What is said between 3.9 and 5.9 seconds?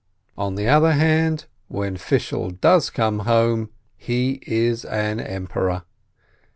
he is an emperor!